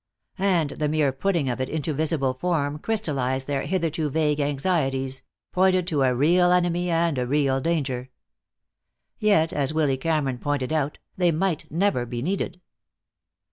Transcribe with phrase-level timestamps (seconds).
[0.39, 5.85] And the mere putting of it into visible form crystallized their hitherto vague anxieties, pointed
[5.89, 8.09] to a real enemy and a real danger.
[9.19, 12.59] Yet, as Willy Cameron pointed out, they might never be needed.